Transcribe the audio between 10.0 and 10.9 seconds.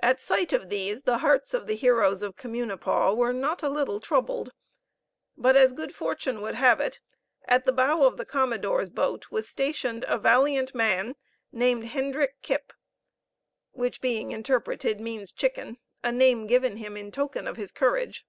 a valiant